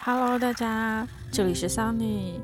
[0.00, 2.40] Hello，大家，这里是 Sunny。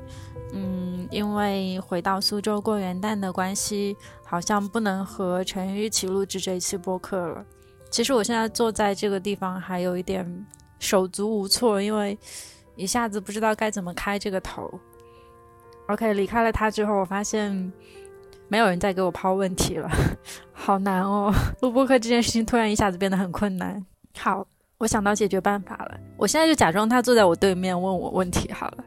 [1.15, 7.45] 因为回到苏州过元旦的关系，好像不能和陈宇一起录制这一期播客了。
[7.89, 10.47] 其实我现在坐在这个地方还有一点
[10.81, 12.19] 手足无措，因为
[12.75, 14.69] 一下子不知道该怎么开这个头。
[15.87, 17.73] OK，离开了他之后，我发现
[18.49, 19.89] 没有人再给我抛问题了，
[20.53, 21.33] 好难哦！
[21.63, 23.87] 录播客这件事情突然一下子变得很困难。
[24.19, 24.47] 好。
[24.77, 28.85] 我想到解决办法了，我现在就假装他坐在我对面问我问题好了，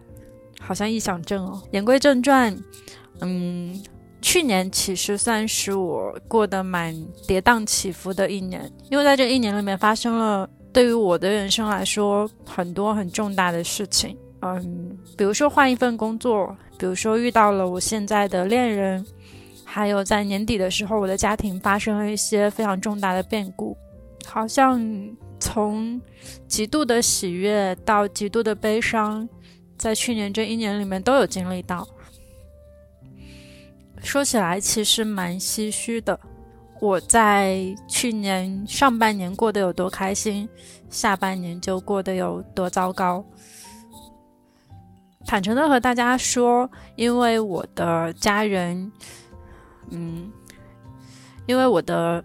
[0.67, 1.61] 好像臆想症哦。
[1.71, 2.53] 言归正传，
[3.21, 3.81] 嗯，
[4.21, 6.93] 去年其实算是我过得蛮
[7.25, 19.05] 跌宕起伏的一年，因为在这一年里面发生了对于我的人生来说很多很重大的事情，嗯，比如说换一份工作，比如说遇到了我现在的恋人，
[19.63, 23.77] 还有在年底的时候我的家庭发生了一些非常重大的变故，
[24.25, 24.85] 好像。
[25.39, 26.01] 从
[26.47, 29.29] 极度的喜悦到极度的悲伤，
[29.77, 31.87] 在去年这一年里面都有经历到。
[34.03, 36.19] 说起来其实蛮唏嘘的，
[36.79, 40.47] 我在去年上半年过得有多开心，
[40.89, 43.23] 下半年就过得有多糟糕。
[45.25, 48.91] 坦诚的和大家说，因为我的家人，
[49.89, 50.31] 嗯，
[51.45, 52.23] 因为我的。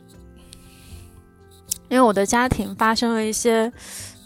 [1.89, 3.71] 因为我的家庭发生了一些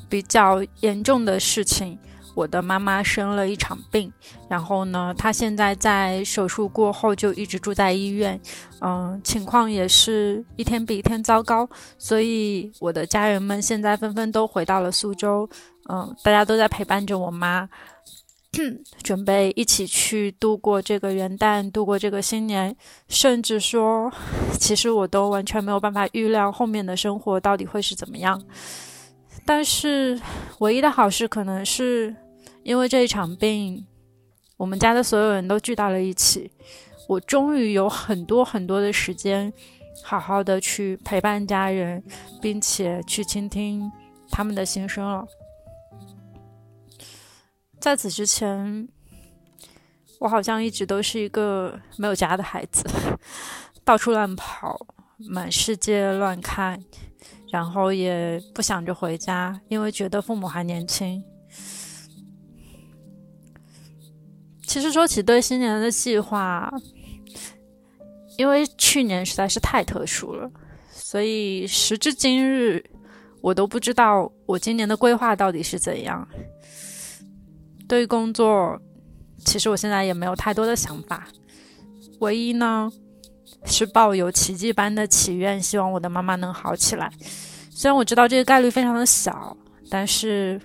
[0.08, 1.98] 比较严重的事情，
[2.36, 4.12] 我的妈妈生了一场病，
[4.48, 8.38] 然后呢，她现在在手术过后就一直住在医院，
[8.80, 15.48] 嗯，情况也是一天比一天糟糕，所以我的家人们现在纷纷都回到了苏州，
[15.88, 17.68] 嗯，大家都在陪伴着我妈。
[19.02, 22.74] 准备一起去度过这个元旦，度过这个新年，
[23.06, 24.10] 甚至说，
[24.58, 28.42] 其实我都完全没有办法预料后面的生活到底会是怎么样。
[29.44, 30.18] 但是，
[30.60, 32.16] 唯一的好事可能是
[32.66, 33.86] 因为这一场病，
[34.56, 36.50] 我们家的所有人都聚到了一起，
[37.08, 39.52] 我终于有很多很多的时间，
[40.02, 42.02] 好好的去陪伴家人，
[42.42, 43.88] 并且去倾听
[44.30, 45.24] 他们的心声了。
[47.78, 48.88] 在此之前，
[50.18, 52.84] 我好像一直都是一个没有家的孩子，
[53.86, 54.76] 到处乱跑，
[55.18, 56.82] 满世界乱看，
[57.52, 61.22] 然后也不想着回家，因为觉得父母还年轻。
[64.76, 66.70] 其实说起对新年的计划，
[68.36, 70.50] 因为去年实在是太特殊了，
[70.90, 72.84] 所以时至今日，
[73.40, 76.28] 我都不知道我今年的规划到底是怎样。
[77.88, 78.78] 对于工作，
[79.46, 81.26] 其实我现在也没有太多的想法。
[82.18, 82.92] 唯一呢，
[83.64, 87.10] 是抱有奇迹般的祈愿，希望我的妈妈能好起来。
[87.70, 89.56] 虽然我知道这个概率非常的小，
[89.88, 90.60] 但是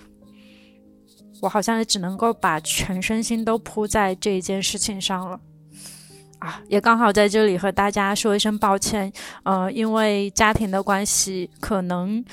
[1.42, 5.38] 我好像也只能够把全身心都扑在这一件事情上了。
[6.40, 9.12] 啊，也刚好在这里和大家说一声抱歉。
[9.44, 12.24] 呃，因为家庭的关系，可能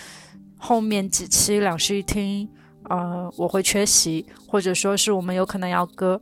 [0.56, 2.48] 后面几期两室一厅。
[2.84, 6.18] 呃，我会缺席，或者说是我们有可能要割，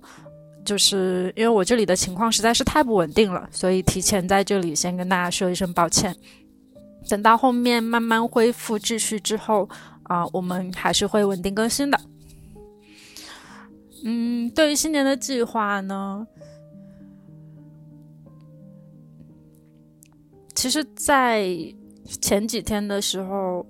[0.65, 6.17] 就是因为我这里的情况实在是太不稳定了，所以提前在这里先跟大家说一声抱歉。
[7.09, 9.69] 等到后面慢慢恢复秩序之后，
[10.05, 12.01] 啊，我们还是会稳定更新的。
[14.09, 16.25] 嗯，对于新年的计划呢，
[20.55, 21.45] 其实，在
[22.21, 23.67] 前几天的时候。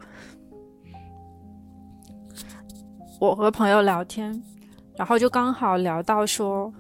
[3.19, 4.42] 我和朋友聊天，
[4.94, 6.70] 然后就刚好聊到说，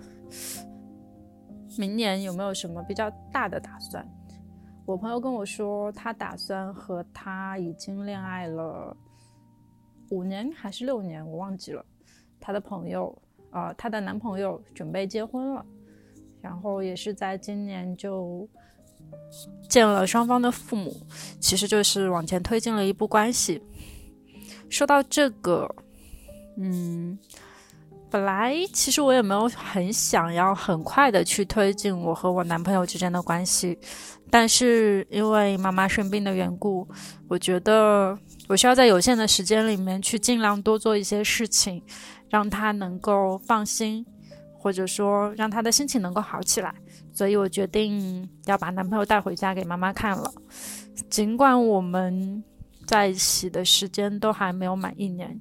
[1.78, 4.06] 明年有没有什么比较大的打算？
[4.84, 8.94] 我朋友跟我说，他打算和他已经恋爱了
[10.10, 11.82] 五年还是六年，我忘记了。
[12.38, 13.16] 他的朋友，
[13.50, 15.64] 呃，她的男朋友准备结婚了，
[16.40, 18.48] 然后也是在今年就
[19.68, 20.96] 见了双方的父母，
[21.40, 23.62] 其实就是往前推进了一步关系。
[24.68, 25.74] 说到这个。
[26.58, 27.18] 嗯，
[28.10, 33.78] 本来其实我也没有很想要很快的去推进我和我男朋友之间的关系，
[34.30, 36.88] 但是因为妈妈生病的缘故，
[37.28, 41.82] 我觉得我需要在有限的时间里面去尽量多做一些事情，
[42.28, 44.04] 让他能够放心，
[44.58, 46.74] 或者说让他的心情能够好起来，
[47.12, 50.32] 所以我决定要把男朋友带回家给妈妈看了。
[51.10, 52.42] 尽管我们
[52.86, 55.40] 在一起的时间都还没有满一年，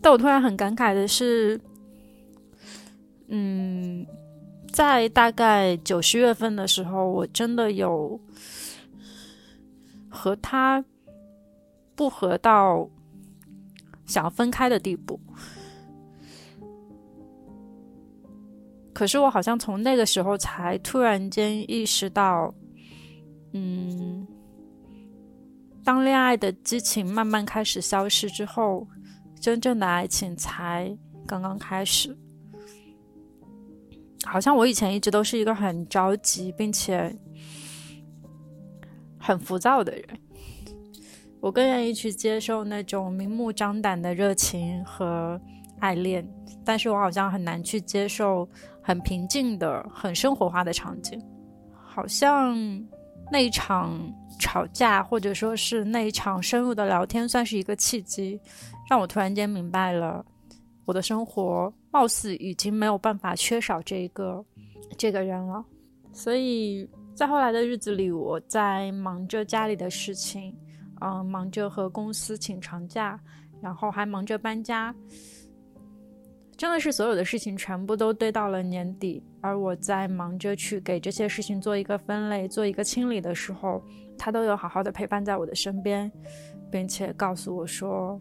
[0.00, 1.60] 但我突然很感慨的是，
[3.28, 4.06] 嗯，
[4.72, 8.20] 在大概九十月份的时候，我真的有
[10.08, 10.84] 和他
[11.94, 12.88] 不合到
[14.06, 15.20] 想要分开的地步。
[18.94, 22.54] 可是我好像从那个时候才突然间意识到，
[23.52, 24.26] 嗯，
[25.84, 28.88] 当恋爱的激情慢慢开始消失之后，
[29.38, 32.16] 真正的爱情才刚刚开始。
[34.24, 37.14] 好像我以前一直都是一个很着急并且
[39.18, 40.04] 很浮躁的人，
[41.46, 45.40] 我更愿意去接受那种明目张胆的热情和
[45.78, 46.28] 爱恋，
[46.64, 48.48] 但是我好像很难去接受。
[48.82, 51.20] 很平静的、很生活化的场景，
[51.72, 52.56] 好像
[53.32, 53.98] 那一场
[54.38, 58.40] 吵架，或者说是那一场深入的聊天，算是一个契机，
[58.88, 60.24] 让我突然间明白了，
[60.84, 64.44] 我的生活貌似已经没有办法缺少这一个
[64.96, 65.64] 这个人了。
[66.12, 70.54] 所以在后来的日子里，我在忙着家里的事情，
[71.00, 73.18] 嗯，忙着和公司请长假，
[73.60, 74.94] 然后还忙着搬家。
[76.56, 83.84] 真的是所有的事情全部都堆到了年底，而我在忙着去给这些事情做一个分类、做一个清理的时候，
[84.16, 86.10] 他都有好好的陪伴在我的身边，
[86.70, 88.18] 并且告诉我说：“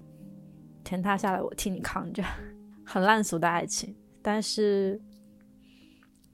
[0.84, 2.22] 天塌下来我替你扛着。
[2.86, 5.00] ”很烂俗的爱情，但是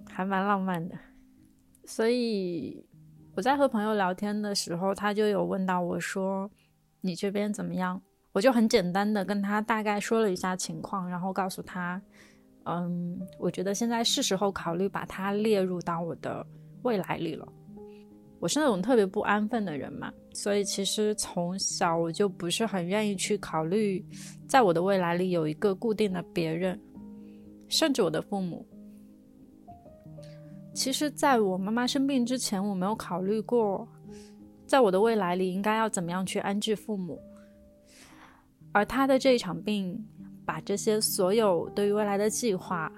[0.09, 0.97] 还蛮浪漫的。
[1.85, 2.83] 所以
[3.33, 6.50] 我在和朋友聊天的时候，他就有问到我说
[7.00, 8.01] ：“你这边怎么样？”
[8.33, 12.01] 我就很简单的跟他大概说了一下情况，然后告诉他，
[12.63, 16.45] 嗯，我觉得现在是时候考虑把他列入到我的
[16.83, 17.48] 未来里了。
[18.39, 24.06] 我是那种特别不安分的人嘛，所以其实从小我就不是很愿意去考虑，
[24.48, 26.80] 在我的未来里有一个固定的别人，
[27.68, 28.66] 甚至我的父母。
[30.73, 33.88] 其实，在我妈妈生病之前，我没有考虑过，
[34.65, 37.19] 在我的未来里应该要怎么样去安置父母。
[38.71, 40.01] 而他的这一场病，
[40.45, 42.91] 把这些所有对于未来的计划，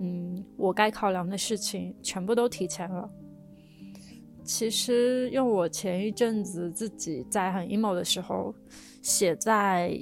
[0.00, 3.08] 嗯，我该考量的事情全部都提前了。
[4.42, 8.54] 其实用我前一阵子自己在很 emo 的时候
[9.02, 9.98] 写在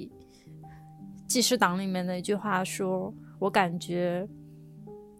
[1.27, 4.25] 记事档里面的一句话说，我感觉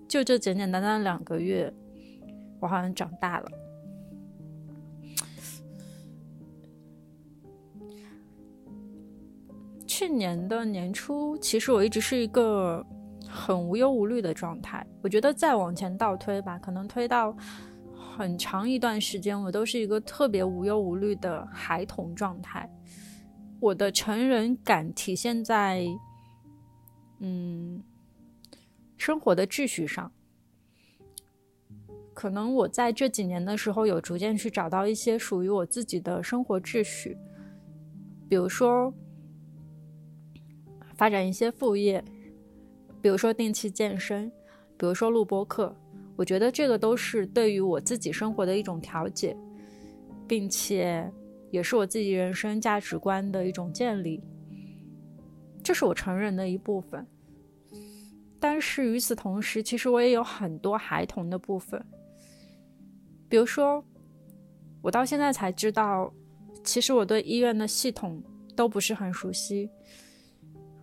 [0.07, 1.73] 就这简简单单两个月，
[2.59, 3.51] 我好像长大了。
[9.87, 12.85] 去年的年初，其实我一直是一个
[13.29, 14.85] 很无忧无虑的状态。
[15.01, 17.35] 我觉得再往前倒推吧，可能推到
[18.17, 22.69] 很长一段时间，我都是一个特别无忧无虑的孩童状态。
[23.61, 25.85] 我的成人感体现在，
[27.19, 27.81] 嗯，
[29.05, 30.11] 生活的秩序上。
[32.11, 37.15] 可能我在这几年的时候，有逐渐去找到一些属于我自己的生活秩序，
[38.27, 38.91] 比如说。
[40.95, 42.03] 发展一些副业，
[43.01, 44.31] 比如说定期健身，
[44.77, 45.75] 比如说录播课，
[46.15, 49.35] 我觉得这个都是对于我自己生活的一种调节，
[50.25, 51.11] 并且
[51.51, 54.23] 也是我自己人生价值观的一种建立，
[55.61, 57.05] 这是我成人的一部分。
[58.47, 61.83] 但是与此同时，其实我也有很多孩童的部分，
[63.27, 63.83] 比如说，
[64.83, 66.13] 我到现在才知道，
[66.63, 68.21] 其实我对医院的系统
[68.55, 69.67] 都不是很熟悉。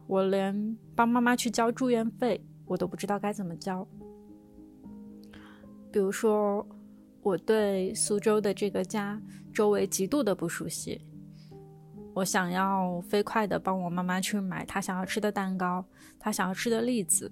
[0.08, 3.86] 我连帮妈妈去交住院费，我都不知道该怎么交。
[5.92, 6.66] 比如说，
[7.22, 9.22] 我对苏州的这个家
[9.54, 11.00] 周围极度的不熟悉。
[12.12, 15.86] 我想要飞快的帮我妈妈去买她想要吃的蛋糕，
[16.18, 17.30] 她想要吃的栗子，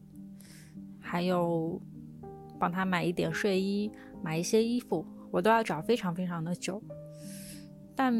[1.10, 1.82] 还有
[2.56, 3.90] 帮他买一点睡衣，
[4.22, 6.80] 买一些衣服，我都要找非常非常的久。
[7.96, 8.14] 但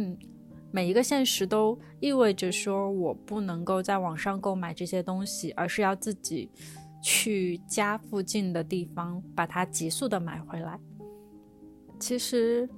[0.73, 6.50] 每一个现实都意味着说，我不能够在网上购买这些东西，而是要自己
[7.00, 10.76] 去家附近的地方把它急速的买回来。
[12.00, 12.68] 其实，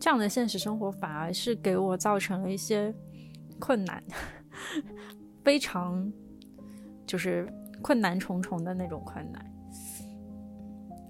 [0.00, 2.92] 这样的现实生活反而是给我造成了一些
[3.60, 4.02] 困难，
[5.44, 6.12] 非常
[7.06, 7.48] 就是
[7.86, 9.46] 困难重重的那种困难。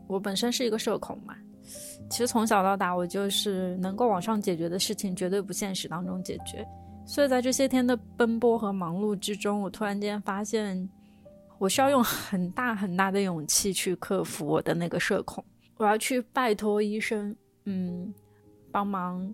[0.07, 1.35] 我本身是一个社恐嘛。
[2.11, 6.69] 其实从小到大，我就是能够网上解决的事情，绝对不现实当中解决。
[7.07, 10.87] 所以在这些天的奔波和忙碌之中，我突然间发现，
[11.57, 15.43] 我需要用很大很大的勇气去克服我的那个社恐。
[15.79, 18.13] 我要去拜托医生，嗯，
[18.71, 19.33] 帮忙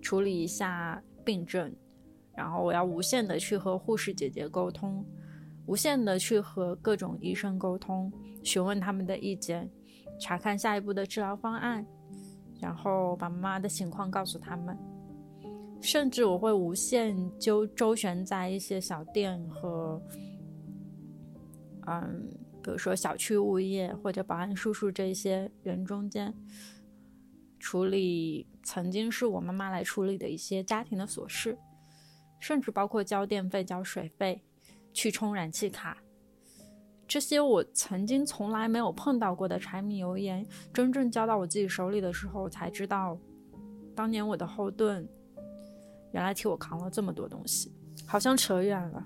[0.00, 1.74] 处理一下病症，
[2.36, 5.04] 然后我要无限的去和护士姐姐沟通，
[5.66, 9.70] 无限的去和各种医生沟通，询问他们的意见，
[10.20, 11.86] 查看下一步的治疗方案，
[12.60, 14.78] 然后把妈妈的情况告诉他们。
[15.80, 20.00] 甚至我会无限就周旋在一些小店和，
[21.86, 22.30] 嗯，
[22.62, 26.34] 比如说小区物业或者保安叔叔这些人中间，
[27.58, 31.58] 处理曾经是我妈妈来处理的一些家庭的琐事，
[32.40, 34.42] 甚至包括交电费、交水费、
[34.94, 35.98] 去充燃气卡，
[37.06, 43.18] 这些我曾经从来没有碰到过的柴米油盐，真正交到我自己手里的时候，才知道，
[43.94, 45.06] 当年我的后盾。
[46.12, 47.74] 原来替我扛了这么多东西，
[48.06, 49.04] 好像扯远了，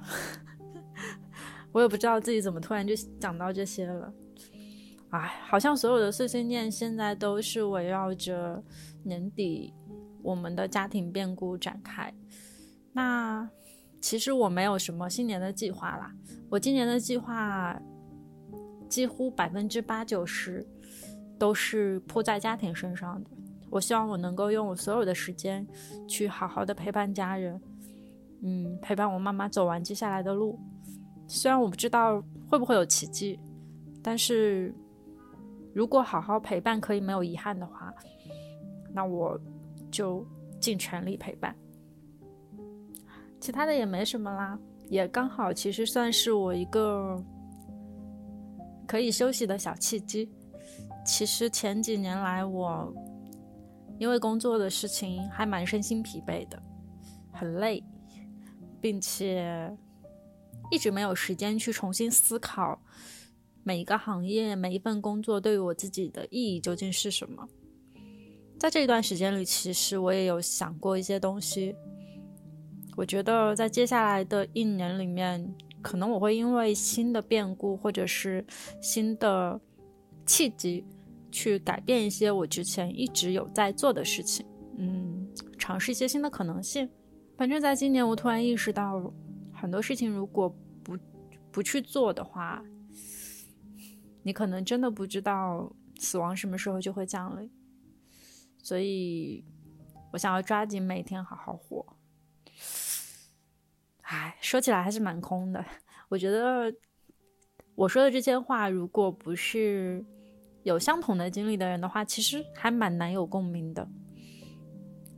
[1.72, 4.12] 我也不知道自己怎么突然就讲到这些了。
[5.08, 8.62] 哎，好像所有的碎碎念现在都是围绕着
[9.02, 9.72] 年底
[10.22, 12.12] 我们的家庭变故展开。
[12.92, 13.48] 那
[14.00, 16.12] 其实我没有什么新年的计划啦，
[16.48, 17.80] 我今年的计划
[18.88, 20.66] 几乎百分之八九十
[21.38, 23.30] 都是扑在家庭身上的。
[23.70, 25.66] 我希望我能够用我所有的时间，
[26.06, 27.60] 去好好的陪伴家人，
[28.42, 30.58] 嗯，陪伴我妈妈走完接下来的路。
[31.26, 33.38] 虽然我不知道会不会有奇迹，
[34.02, 34.74] 但是
[35.74, 37.92] 如果好好陪伴可以没有遗憾的话，
[38.94, 39.38] 那我
[39.90, 40.26] 就
[40.58, 41.54] 尽全力陪伴。
[43.40, 47.22] 其他的也没什么啦，也刚好其实算是我一个
[48.86, 50.30] 可以休息的小契机。
[51.04, 52.94] 其实前几年来我。
[54.00, 56.62] 因为工作的事情还蛮身心疲惫的，
[57.32, 57.82] 很累，
[58.80, 59.76] 并且
[60.70, 62.80] 一直没有时间去重新思考
[63.64, 67.44] 每一个行业、每一份工作对于我自己的意义究竟是什么。
[68.56, 71.74] 在这一段时间里，其实我也有想过一些东西。
[72.98, 78.44] 我觉得在接下来的一年里面，可能我会因为新的变故或者是
[78.82, 79.60] 新的
[80.26, 80.84] 契机。
[81.30, 84.46] 去改变一些我之前一直有在做的事情，
[84.78, 85.28] 嗯，
[85.58, 86.88] 尝试一些新的可能性。
[87.36, 89.12] 反正，在今年我突然意识到，
[89.52, 90.48] 很多事情如果
[90.82, 90.96] 不
[91.52, 92.64] 不去做的话，
[94.22, 97.50] 你可能真的不知道死亡什么时候就会降临。
[98.62, 99.44] 所以，
[100.12, 101.97] 我想要抓紧每天好好活。
[104.10, 105.64] 唉，说起来还是蛮空的。
[106.08, 106.72] 我觉得
[107.74, 110.04] 我说的这些话，如果不是……
[110.64, 113.88] 有相同的经历的人的话，其实还蛮难有共鸣的，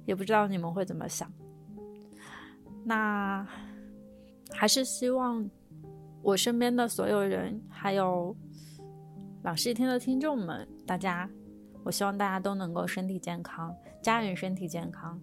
[0.05, 1.33] 也不知道你们会怎么想。
[2.85, 3.45] 那
[4.53, 5.49] 还是希望
[6.23, 8.37] 我身边的所有人，还有
[9.43, 11.29] 老师一听的听众们，大家，
[11.83, 15.21] 我希望大家都能够身体健康，家人身体健康。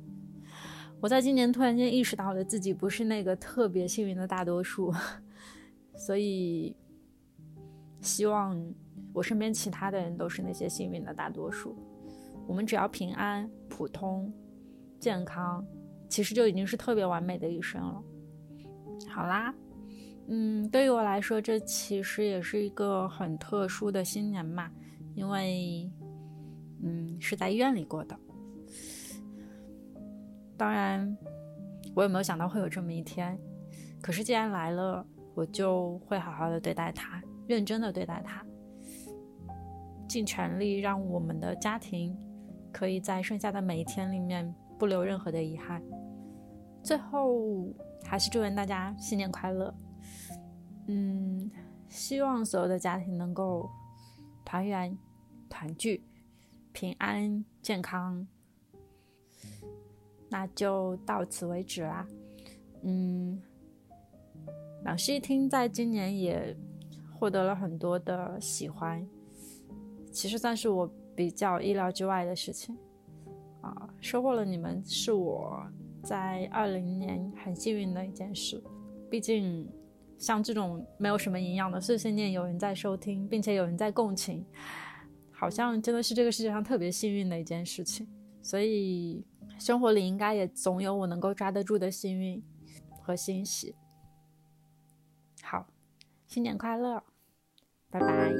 [1.00, 4.94] 我在今年突然间意识到了自己不是那个特别幸运的大多数，
[5.96, 6.76] 所以
[8.02, 8.74] 希望。
[9.14, 11.76] 我身边其他的人都是那些幸运的大多数，
[12.48, 14.32] 我们只要平安、普通、
[15.00, 15.66] 健康，
[16.08, 18.04] 其实就已经是特别完美的一生了。
[19.10, 19.52] 好啦，
[20.28, 24.70] 嗯，对于我来说，这其实也是一个很特殊的新年嘛，
[25.16, 25.90] 因为，
[26.84, 28.16] 嗯，是在医院里过的。
[30.58, 31.16] 当然，
[31.94, 33.40] 我也没有想到会有这么一天，
[34.02, 38.44] 可是既然来了，我就会好好的对待它，认真的对待它。
[40.08, 42.18] 尽全力让我们的家庭
[42.72, 45.84] 可以在剩下的每一天里面不留任何的遗憾。
[46.82, 47.72] 最后，
[48.04, 49.74] 还是祝愿大家新年快乐。
[50.88, 51.52] 嗯，
[51.90, 53.70] 希望所有的家庭能够
[54.46, 54.98] 团圆、
[55.50, 56.04] 团聚、
[56.72, 58.26] 平安、健康。
[60.30, 62.08] 那就到此为止啦。
[62.84, 63.42] 嗯，
[64.86, 66.56] 老师一听，在今年也
[67.14, 69.08] 获得了很多的喜欢。
[70.12, 72.76] 其实算是我比较意料之外的事情，
[73.62, 75.64] 啊，收获了你们是我
[76.04, 78.62] 在二零年很幸运的一件事。
[79.10, 79.68] 毕竟，
[80.18, 84.44] 像这种没有什么营养的碎碎念，有人在收听，并且有人在共情，
[85.32, 88.08] 好像真的是这个世界上特别幸运的一件事情。
[88.42, 89.24] 所以，
[89.60, 92.42] 生活里应该也总有我能够抓得住的幸运
[93.02, 93.76] 和欣喜。
[95.42, 95.68] 好，
[96.28, 97.04] 新年快乐，
[97.90, 98.34] 拜拜。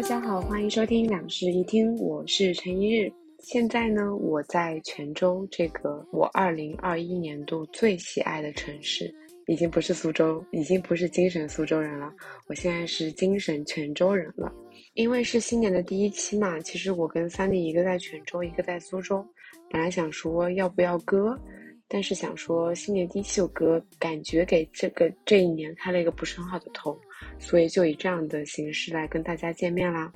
[0.00, 3.12] 家好，欢迎收听两室一厅，我是陈一日。
[3.40, 9.14] 现在呢，我在泉州这个我二零二一年度最喜爱的城市，
[9.46, 12.12] 已经不是苏州，已经不是精神苏州人了，
[12.48, 14.52] 我现在是精神泉州人了。
[14.94, 19.24] 因为是新年的第一期嘛，其实我跟三弟一个在泉州，一个在苏州，
[19.70, 21.38] 本来想说要不要割，
[21.86, 26.98] 但是想说新年第一期有割，感觉给这个这一年开了一个不是很好的头，
[27.38, 30.12] 所以就以这样的形式来跟大家见面啦。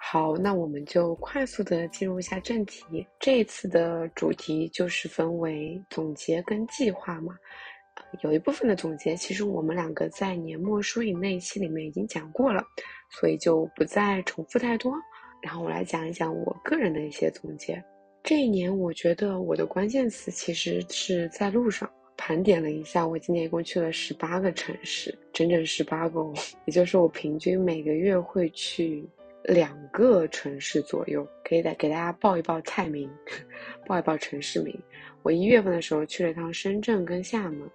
[0.00, 3.06] 好，那我们就快速的进入一下正题。
[3.18, 7.36] 这一次的主题就是分为总结跟计划嘛。
[8.22, 12.62] 有一部分的总结，其实我们两个在年末输赢那一期里面已经讲过了，
[13.10, 14.92] 所以就不再重复太多。
[15.42, 17.82] 然后我来讲一讲我个人的一些总结。
[18.22, 21.90] 这一年，我觉得我的关键词其实是在路上。
[22.16, 26.20] 盘点了一下，我今年一共去了十八个城市，整整十八个，
[26.64, 29.06] 也就是我平均每个月会去。
[29.44, 33.10] 两个城市左右，可以再给大家报一报菜名，
[33.86, 34.78] 报一报城市名。
[35.22, 37.68] 我一月份的时候去了趟深圳跟厦门，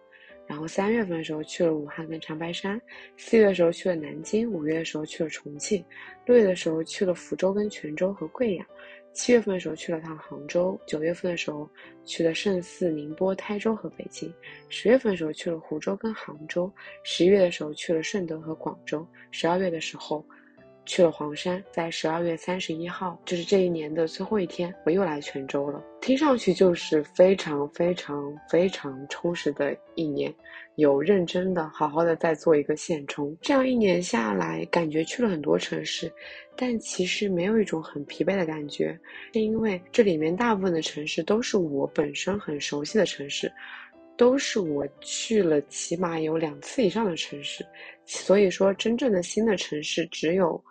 [0.46, 2.79] 然后三月份的时候去了武汉跟长白山，
[3.17, 5.84] 四月的时候去了南京，五月的时候去了重庆，
[6.25, 8.65] 六月的时候去了福州跟泉州和贵阳，
[9.13, 11.67] 七月份的时候去了趟杭州，九月份的时候
[12.05, 14.32] 去了胜似、宁波、台州和北京，
[14.70, 16.72] 十月份的时候去了湖州跟杭州，
[17.03, 20.24] 十一月的时候去了顺德和广州，十二月的时候。
[20.86, 25.82] 去了黄山，在十二月三十一号，就是这一年的最后一天，我又来泉州了。
[26.02, 30.34] 听上去就是非常非常非常充实的一年，
[30.75, 33.36] 有认真的好好的在做一个现充。
[33.42, 36.12] 这样一年下来，感觉去了很多城市，
[36.58, 39.00] 但其实没有一种很疲惫的感觉，
[39.34, 43.50] 是因为这里面大部分的城市都是我本身很熟悉的城市，
[44.18, 47.66] 都是我去了起码有两次以上的城市，
[48.06, 50.62] 所以说真正的新的城市只有。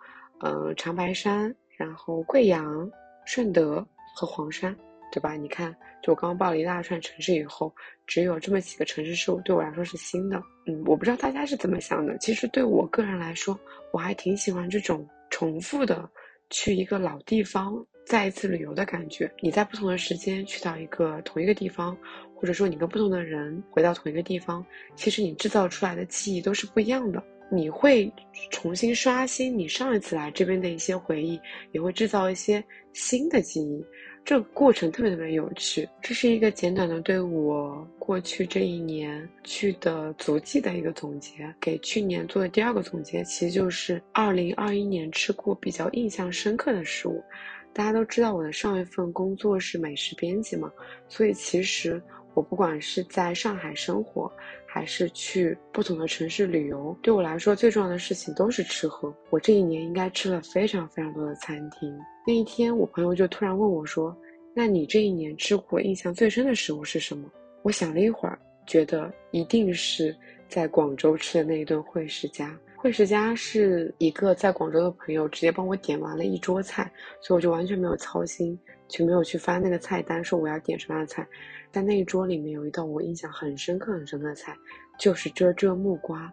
[0.43, 2.89] 嗯，长白山，然后贵阳、
[3.25, 4.75] 顺德和黄山，
[5.09, 5.33] 对吧？
[5.35, 7.73] 你看，就我刚刚报了一大串城市以后，
[8.05, 10.43] 只有这么几个城市是对我来说是新的。
[10.67, 12.17] 嗯，我不知道大家是怎么想的。
[12.17, 13.57] 其实对我个人来说，
[13.93, 16.09] 我还挺喜欢这种重复的
[16.49, 17.73] 去一个老地方
[18.05, 19.31] 再一次旅游的感觉。
[19.39, 21.97] 你在不同的时间去到一个同一个地方，
[22.35, 27.23] 或者说你跟不同的人回到同一个地方，其实你制造出来的记忆都是不一样的。
[27.49, 28.11] 你会
[28.49, 31.39] 重新刷新你上一次来这边的一些回忆，
[31.71, 33.85] 也会制造一些新的记忆，
[34.25, 35.87] 这个过程特别特别有趣。
[36.01, 41.53] 这是一个简短的对我过去这一年去的足迹的一个总结。
[41.59, 47.23] 给去年做的第二个总结，其实就是二零二一年吃过比较印象深刻的食物。
[47.71, 50.71] 大家都知道我的上一份工作是美食编辑嘛，
[51.07, 52.01] 所以其实
[52.35, 54.31] 我不管是在上海生活。
[54.73, 59.13] 还是去不同的城市旅游，对我来说最重要的事情都是吃喝。
[59.29, 61.95] 我这一年应该吃了非常非常多的餐厅。
[62.25, 64.17] 那一天，我朋友就突然问我说
[64.51, 67.29] ：“那你这一年吃过印象最深的食物是什么？”
[67.61, 70.15] 我想了一会儿，觉得一定是
[70.49, 72.59] 在广州吃的那一顿惠食家。
[72.83, 76.91] 惠食家是一个在广州的朋友直接帮我点完了一桌菜，
[77.21, 81.25] 所以我就完全没有操心，就没有去翻那个菜单说我要点什么样的菜。
[81.71, 84.53] 在那一桌里面有一道我印象很深刻很深刻的菜，
[84.99, 86.29] 就是遮遮木瓜。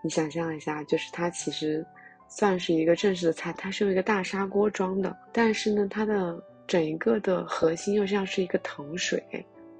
[0.00, 1.84] 你想象一下，就是它其实
[2.28, 9.20] 算是一个正式的菜，它是用一个大砂锅装的，但是呢，它的整一个的核心又像是一个糖水，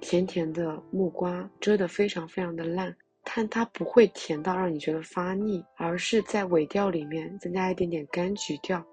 [0.01, 2.93] 甜甜的木瓜遮得非常非常的烂，
[3.35, 8.83] 但它不会甜到让你觉得发腻，而是在尾调里面增加一点点柑橘调，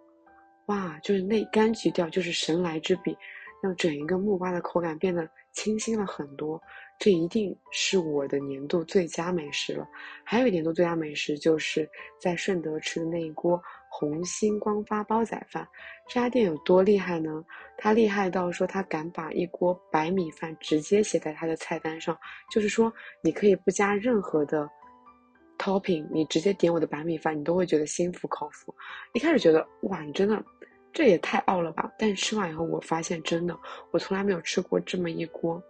[0.66, 3.16] 哇，就是那柑橘调就是神来之笔，
[3.62, 5.29] 让整一个木瓜的口感变得。
[5.53, 6.61] 清新了很多，
[6.99, 9.88] 这一定是我的年度最佳美食了。
[10.22, 11.88] 还有一年度最佳美食，就是
[12.20, 15.66] 在顺德吃的那一锅红星光发煲仔饭。
[16.09, 17.44] 这家店有多厉害呢？
[17.77, 22.16] 他厉害到说，他敢把一锅白米饭直接写在他的菜单上，
[22.51, 24.68] 就是说你可以不加任何的
[25.59, 28.75] topping，你直接点我的白米饭，你都会觉得心服口服。
[29.12, 30.44] 一开始觉得哇，你真的。
[30.92, 31.92] 这也太傲了吧！
[31.99, 33.55] 但吃完以后，我发现真的，
[33.90, 35.62] 我从来没有吃过这么一锅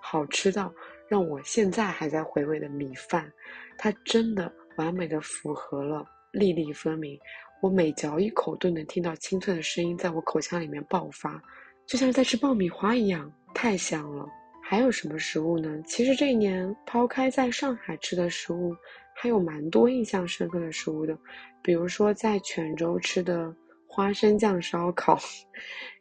[0.00, 0.74] 好吃到
[1.06, 3.32] 让我现在还在回味的米饭。
[3.78, 7.16] 它真的完美的符合了粒粒分明，
[7.62, 11.40] 我每嚼一口都能听到清脆的声音在我口腔里面爆发，
[11.86, 14.26] 就像是在吃爆米花一样，太香了。
[14.60, 15.80] 还有什么食物呢？
[15.86, 18.74] 其实这一年抛开在上海吃的食物，
[19.14, 21.16] 还有蛮多印象深刻的食物的，
[21.62, 23.54] 比如说在泉州吃的。
[23.94, 25.18] 花生酱烧烤，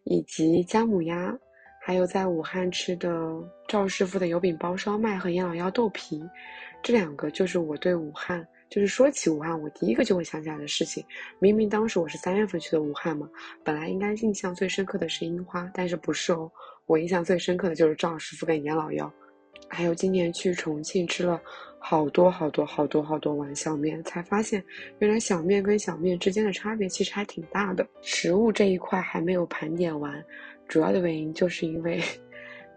[0.06, 1.38] 以及姜母鸭，
[1.82, 3.12] 还有在武汉吃的
[3.67, 6.24] 赵师傅的油饼包烧麦和严老幺豆皮，
[6.82, 11.03] 这两个就是我对武汉就是说起武汉，我第一个就会想起来的事情，
[11.39, 13.29] 明明当时我是三月份去的武汉嘛，
[13.65, 16.49] 本来应该印象最深刻的是樱花，但是不是哦，
[16.86, 19.12] 我印象最深刻的就是赵师傅跟严老幺，
[19.67, 21.41] 还有今年去重庆吃了
[21.79, 24.63] 好多好多好多好多碗小面，才发现
[24.99, 27.86] 原来小面跟小面之间的差别其实还挺大的。
[28.01, 30.23] 食物这一块还没有盘点完，
[30.69, 32.01] 主要的原因就是因为。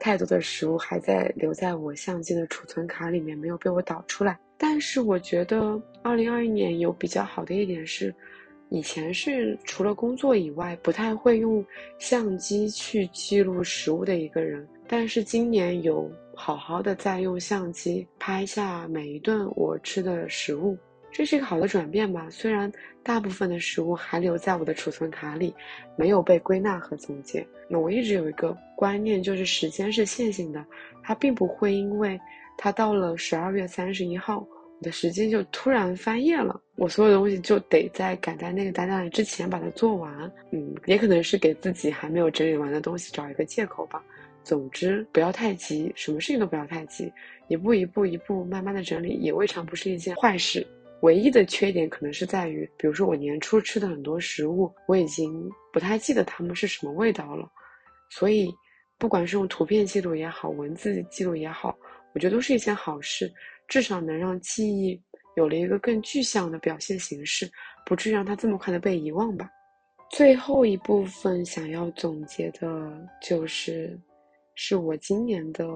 [0.01, 4.39] 太多的食物还在留在我相机的储存卡里面，没有被我导出来。
[4.57, 8.15] 但是我觉得，二零二一年有比较好的一点是，
[8.71, 11.65] 以前是除了工作以外不太会用
[11.99, 20.77] 相机去记录食物的一个人，但是今年有好好的在用相机拍下每一顿我吃的食物。
[21.13, 22.29] 这是一个好的转变吧？
[22.29, 22.71] 虽然
[23.05, 25.55] 大部分的食物还留在我的储存卡里，
[25.97, 27.47] 没有被归纳和总结。
[27.69, 30.65] 那我一直有一个观念，就是时间是线性的，
[31.05, 32.21] 它并不会因为
[32.57, 34.39] 它到了十二月三十一号，
[34.79, 40.31] 我的时间就突然翻页了，我所有东西就得在赶在那个单单之前把它做完。
[40.51, 44.03] 嗯，也可能是给自己还没有整理完的东西找一个借口吧。
[44.43, 47.11] 总之，不要太急，什么事情都不要太急，
[47.49, 50.67] 一步一步一步慢慢的整理，也未尝不是一件坏事。
[51.01, 57.47] 唯一的缺点可能是在于，比如说我年初吃的很多食物，我已经不太记得它们是什么味道了，
[58.11, 58.51] 所以，
[58.99, 61.77] 不管是用图片记录也好，文字记录也好，
[62.15, 63.33] 我觉得都是一件好事，
[63.69, 65.01] 至少能让记忆
[65.37, 67.51] 有了一个更具象的表现形式，
[67.85, 69.51] 不至于让它这么快的被遗忘吧。
[70.11, 73.99] 最后一部分想要总结的就是，
[74.55, 75.69] 是我今年的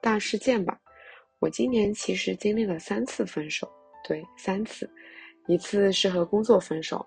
[0.00, 0.78] 大事件吧。
[1.40, 3.68] 我今年其实经历了三次分手。
[4.04, 4.88] 对，三次，
[5.48, 7.04] 一次是和工作分手，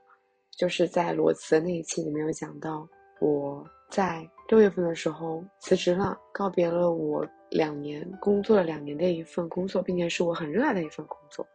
[0.58, 2.86] 就是在裸辞的那一期里面有讲到，
[3.22, 11.48] 我在六月份的时候辞职了，告别了我两年工作了两年的一份工作，并且是我很热爱的一份工作，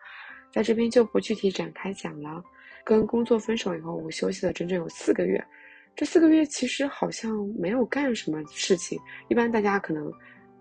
[0.53, 2.43] 在这边就不具体展开讲了。
[2.85, 5.43] 跟工作分手以后，我休息了整整有四个月，
[5.97, 10.13] 这四个月其实好像没有干什么事情，一般大家可能。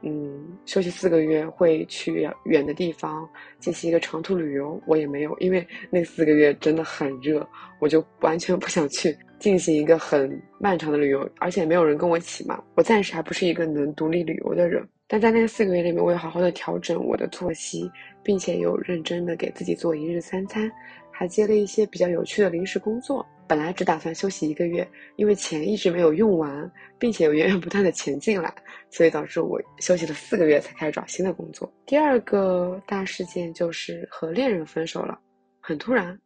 [0.05, 3.25] 嗯，休息四个月会去远的地方
[3.57, 7.47] 进行一个长途旅游，我也没有，因为那四个月真的很热，
[7.79, 12.61] 我就完全不想去进行一个很漫长的旅游，而且没有人跟我一起嘛。
[12.75, 17.87] 我暂时还不是一个能独立旅游的人，但在那四个月里面，我有好好的调整我的作息，
[18.23, 20.67] 并且有认真的给自己做一日三餐，
[21.11, 23.23] 还接了一些比较有趣的临时工作。
[23.47, 28.51] 本来只打算休息一个月，因为钱一直没有用完，并且有源源不断的钱进来，
[28.89, 31.71] 所以导致我休息了四个月才开始找新的工作。
[31.85, 35.19] 第二个大事件就是和恋人分手了，
[35.59, 36.19] 很突然。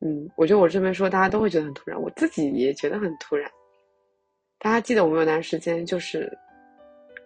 [0.00, 3.50] 嗯，我觉得我这边说大家都会觉得很突然，我自己也觉得很突然。
[4.58, 6.30] 大家记得我们有段时间就是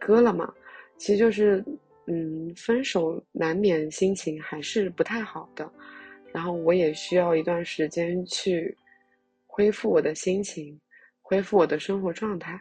[0.01, 0.53] 割了嘛，
[0.99, 1.65] 其实就是
[2.07, 5.71] 嗯，分手难免心情还是不太好的。
[6.33, 8.77] 然后我也需要一段时间去
[9.47, 10.79] 恢复我的心情，
[11.23, 12.61] 恢复我的生活状态，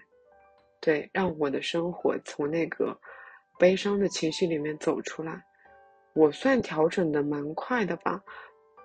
[0.80, 2.98] 对，让我的生活从那个
[3.60, 5.43] 悲伤的情绪里面走出来。
[6.13, 8.24] 我算调整的蛮快的吧，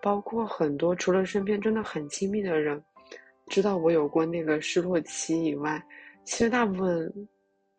[0.02, 2.82] 包括很多除了身边真的很亲密的人
[3.46, 5.80] 知道我有过那个失落期以外，
[6.24, 7.28] 其实大部分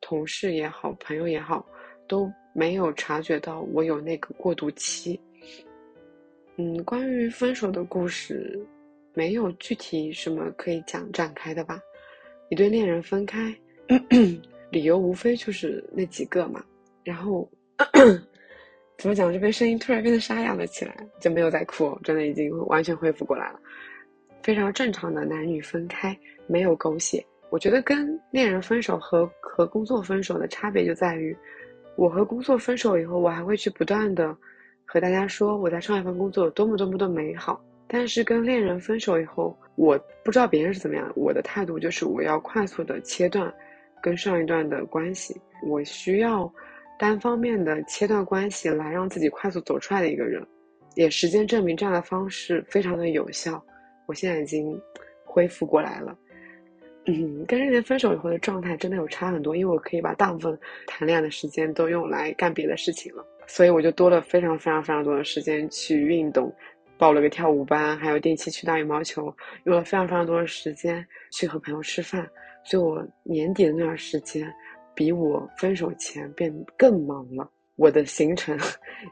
[0.02, 1.66] 同事也好，朋友也好，
[2.08, 5.20] 都没有察觉到我有那个过渡期。
[6.58, 8.60] 嗯，关于分手的故事，
[9.14, 11.80] 没有具体什么可以讲展开的吧？
[12.50, 13.56] 一对恋人分开，
[14.70, 16.64] 理由无非就是那几个嘛。
[17.04, 17.50] 然后
[18.98, 19.32] 怎么讲？
[19.32, 23.60] 这边声音突然变得沙哑了起来，就没有再哭，真的已经完全恢复过来了。
[24.44, 26.16] 非常正常的男女分开，
[26.48, 27.26] 没有狗血。
[27.52, 31.38] 我觉得跟恋人分手和和工作分手的差别就在于，
[31.98, 34.36] 我和工作分手以后，我还会去不断的。
[34.86, 43.54] 和大家说我在上一份工作有多么多么的美好，但是跟恋人分手以后，我不知道别人是怎么样，我的态度就是我要快速的切断
[44.02, 46.50] 跟上一段的关系，我需要
[46.98, 50.42] 单方面的切断关系来让自己快速走出来的一个人，
[50.96, 53.62] 也实践证明这样的方式非常的有效，
[54.08, 54.78] 我现在已经
[55.26, 56.18] 恢复过来了。
[57.06, 63.26] 嗯，跟恋人分手以后的状态真的有差很多，因为我可以把大部分谈恋爱的时间都用来干别的事情了。
[63.48, 66.54] 所以我就多了非常非常非常多的时间去运动，
[66.98, 72.30] 报了个跳舞班，还有定期去打羽毛球，用了非常非常多的时间去和朋友吃饭。
[72.64, 74.48] 所以我年底的那段时间，
[74.94, 77.50] 比我分手前变更忙了。
[77.78, 78.56] 我的行程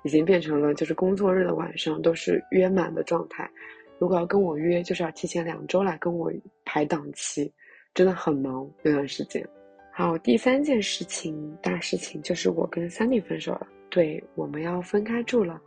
[0.04, 3.50] 已经变成了就是工作日的晚上都是约满的状态。
[3.98, 6.32] 如果要跟我约，就是要提前两周来跟我
[6.64, 7.52] 排档期，
[8.00, 9.46] 真的很忙那段时间。
[9.92, 13.68] 好，第三件事情大事情就是我跟 Sunny 分手了。
[13.90, 15.60] 对，我们要分开住了。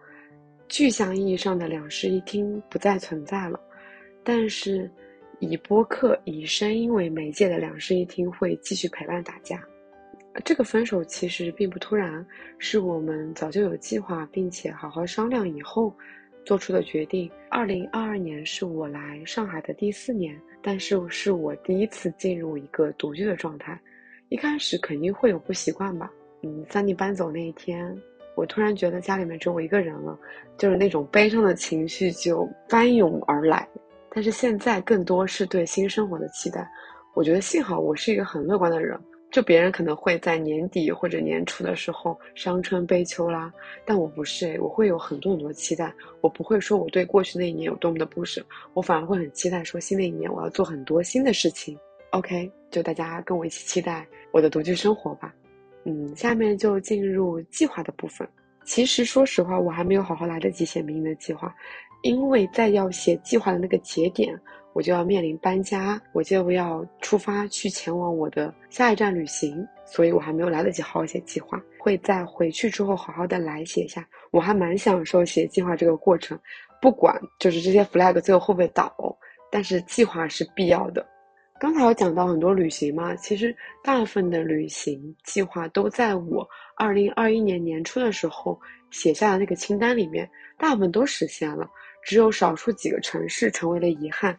[0.67, 3.61] 具象意义上的两室一厅不再存在了，
[4.25, 4.91] 但是
[5.41, 9.63] 以播客、以声音为媒介的两室一厅会继续陪伴大家。
[10.43, 15.95] 这个分手其实并不突然，是我们早就有计划，并且好好商量以后
[16.47, 17.31] 做出的决定。
[17.51, 23.79] 二零二二年是我来上海的第四年，但是是我第一次进入一个独居的状态。
[24.29, 26.11] 一开始肯定会有不习惯吧。
[26.43, 27.95] 嗯，三弟搬走那一天。
[28.35, 30.19] 我突然觉得家里面只有我一个人了，
[30.57, 33.69] 就是那种悲伤的情绪就翻涌而来。
[34.09, 36.67] 但是现在更多是对新生活的期待。
[37.15, 38.99] 我觉得幸好我是一个很乐观的人，
[39.33, 43.51] 就别人可能会在年底或者年初的时候伤春悲秋啦，
[43.87, 45.93] 但我不是，我会有很多很多期待。
[46.21, 51.77] 我不会说我对过去那一年有多么的不舍，我反而会很期待说新的一年我要做很多新的事情。
[52.11, 55.35] OK，就大家跟我一起期待我的独居生活吧。
[55.85, 58.29] 嗯，下面就进入计划的部分。
[58.65, 61.53] 其实说实话，我还没有好好来得及写明年的计划，
[62.03, 64.39] 因为在要写计划的那个节点，
[64.73, 71.61] 我就要面临搬家，我就要出发去前往我的下一站旅行，所以我还没有来得及好好写计划。
[71.79, 74.07] 会在回去之后好好的来写一下。
[74.31, 76.39] 我还蛮享受写计划这个过程，
[76.81, 78.95] 不管就是这些 flag 最后会不会倒，
[79.51, 81.07] 但是计划是必要的。
[81.61, 83.55] 刚才有讲到很多旅行嘛，其实
[83.85, 88.59] 大部分的旅行计划都在我二零二一年年初的时候
[88.91, 91.69] 写下的那个清单里面，大部分都实现了，
[92.03, 94.37] 只有少数几个城市成为了遗憾。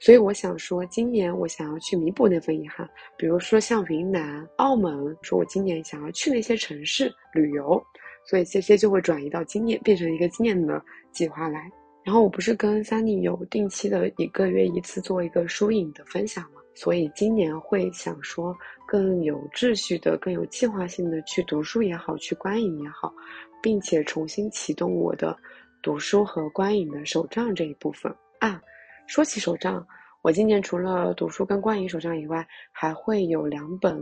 [0.00, 7.82] 所以我想说，今年我想要去弥补那份遗憾，比如说像云南、澳门，说我今年想要去那些城市旅游，
[8.24, 11.68] 所以这些就会转移到今年，变成一个今年的计划来。
[12.04, 16.60] 然后我不是跟 Sunny 有定期的一个月一次做一个书影的分享吗？
[16.74, 23.12] 所以今年会想说更有秩序的、更有计划性的去读书也好，去观影也好，
[23.60, 25.36] 并且重新启动我的
[25.82, 28.60] 读书和观影的手账这一部分啊。
[29.06, 29.86] 说起手账，
[30.22, 33.96] 我今年除了读书跟观影手账以外，还会有两本，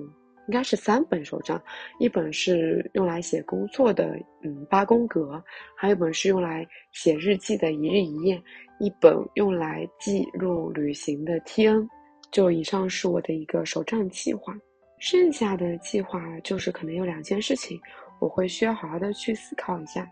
[0.49, 1.63] 应该是三本手账，
[2.01, 5.43] 一本是用来写工作的，嗯，八宫格，
[5.77, 8.43] 还有一本是用来写日记的一日一页，
[8.81, 11.89] 一本用来记录旅行的 T N。
[12.33, 14.53] 就以上是我的一个手账计划，
[14.99, 17.81] 剩下的计划就是可能有两件事情，
[18.19, 20.07] 我会需要好好的去思考一下。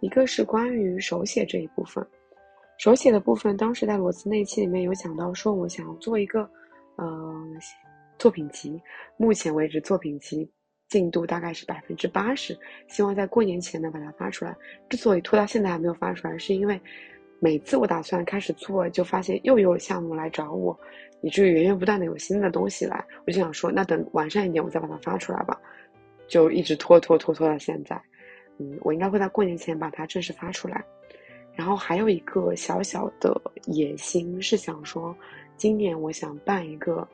[0.00, 2.06] 一个是关于手写这一部分，
[2.78, 6.48] 手写的部分，当时在裸辞那期里面有讲到，说我想要做一个，
[6.96, 7.44] 呃，
[8.18, 8.80] 作品集。
[9.16, 10.48] 目前为止，作品集
[10.88, 12.56] 进度大概是百分之八十，
[12.86, 14.54] 希望在过年前能把它发出来。
[14.88, 16.80] 之所以拖到现在还没有发出来，是因为
[17.40, 20.78] 每次我打算开始做，就发现又有项目来找我。
[21.20, 25.60] 以至于源源不断的有新的东西来，我就想说，那等完善一点，我再把它发出来吧，
[26.28, 28.00] 就一直拖拖拖拖到现在。
[28.58, 30.84] 嗯，我应该会在过年前把它正式发出来。
[31.54, 35.16] 然后还有一个小小的野心是想说，
[35.56, 37.06] 今年我想办一个，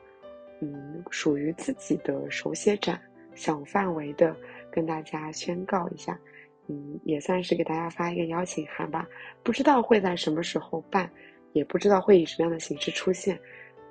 [0.61, 3.01] 嗯，属于自己的手写展，
[3.33, 4.35] 小范围的
[4.69, 6.19] 跟大家宣告一下，
[6.67, 9.07] 嗯，也算是给大家发一个邀请函吧。
[9.41, 11.09] 不知道会在什么时候办，
[11.53, 13.39] 也不知道会以什么样的形式出现。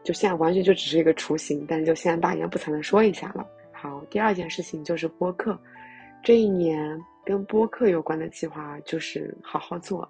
[0.04, 3.44] 就现在完全就只是一个雏形，但就现在大言不惭的说一下了。
[3.72, 5.58] 好，第二件事情就是播客，
[6.22, 10.08] 这一年跟播客有关的计划就是好好做，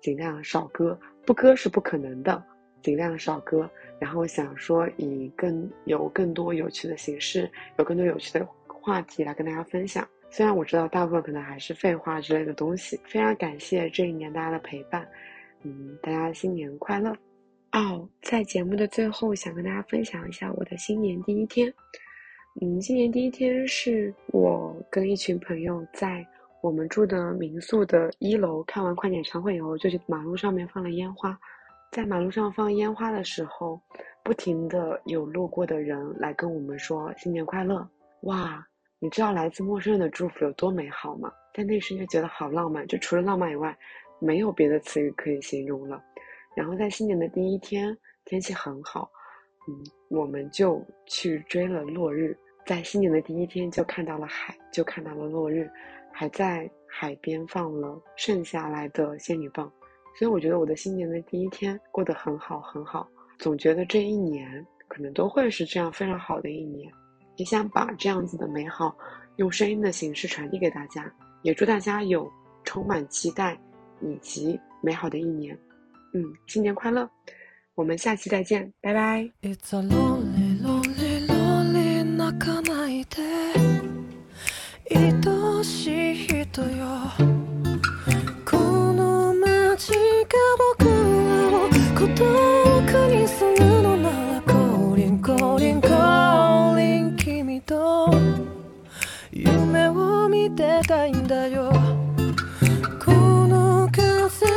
[0.00, 2.42] 尽量少割，不割是不可能的，
[2.82, 3.68] 尽量少割。
[3.98, 10.06] 然后想说以更有更多有趣的形式，有更多有趣的话题来跟大家分享。
[10.30, 15.06] 虽然我知道大部分可能还是废话之类的东西，非常感谢这一年大家的陪伴，
[15.64, 17.14] 嗯，大家新年快乐。
[17.72, 21.72] 哦，在节目的最后，想跟大家分享一下我的新年第一天。
[22.60, 26.26] 嗯，新年第一天是我跟一群朋友在
[26.62, 31.38] 我们住的民宿的一楼看完快演唱会以后，就去马路上面放了烟花。
[31.90, 33.80] 在马路上放烟花的时候，
[34.22, 37.88] 不停的有路过的人来跟我们说新年快乐。
[38.22, 38.64] 哇，
[38.98, 41.32] 你知道来自陌生人的祝福有多美好吗？
[41.54, 43.76] 在那瞬间觉得好浪漫，就除了浪漫以外，
[44.20, 46.00] 没有别的词语可以形容了。
[46.54, 49.10] 然后在新年的第一天，天气很好，
[49.66, 52.36] 嗯，我们就去追了落日。
[52.66, 55.68] 在新年的第一天就看到了海，就看到了落日，
[56.20, 59.72] 还在海边放了剩下来的仙女棒。
[60.18, 63.08] 所以我觉得我的新年的第一天过得很好很好。
[63.38, 66.92] 总觉得这一年可能都会是这样非常好的一年，
[67.36, 68.94] 也想把这样子的美好
[69.36, 72.30] 用声音的形式传递给大家，也祝大家有
[72.64, 73.58] 充满期待
[74.02, 75.58] 以及美好的一年。
[76.12, 77.08] 嗯，新年快乐！
[77.74, 79.26] 我们下期再见，拜拜。
[86.58, 86.66] よ。
[88.44, 88.56] こ
[88.92, 89.96] の街が
[90.76, 90.90] 僕ら
[91.56, 92.20] を孤独
[93.08, 98.10] にするのならコーリンコーリンコーリン君と
[99.30, 101.72] 夢を見てたいんだよ。
[102.98, 104.52] この風に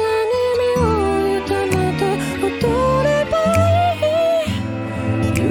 [0.60, 0.84] 身を
[1.30, 2.02] 委ねて
[2.42, 3.34] 踊れば
[3.94, 4.02] い
[5.30, 5.38] い。
[5.40, 5.42] 憂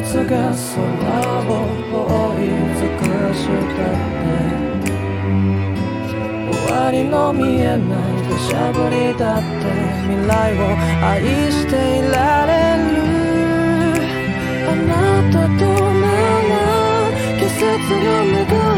[0.00, 0.97] 鬱がその
[7.08, 7.78] の見えない
[8.28, 9.46] 土砂降りだって
[10.06, 10.62] 未来を
[11.02, 12.88] 愛していられる。
[14.68, 14.90] あな
[15.32, 16.06] たとな
[16.48, 16.54] ら
[17.38, 17.64] 季節
[18.04, 18.36] が巡
[18.72, 18.77] る。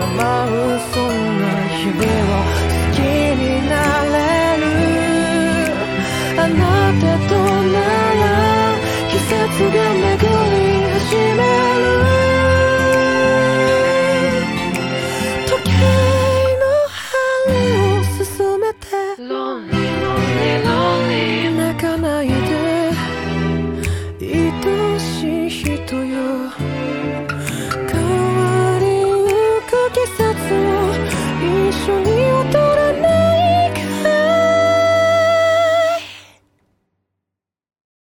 [0.00, 1.04] 雪が舞うそん
[1.40, 4.16] な日々を好きになれ
[4.56, 4.64] る」
[6.40, 6.60] あな
[7.00, 7.76] たとな
[8.20, 8.24] ら
[9.10, 9.36] 季節
[9.76, 9.78] が